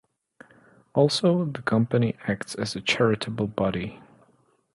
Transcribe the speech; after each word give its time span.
Also, 0.95 1.45
the 1.45 1.61
Company 1.61 2.15
acts 2.27 2.55
as 2.55 2.75
a 2.75 2.81
charitable 2.81 3.45
body. 3.45 4.01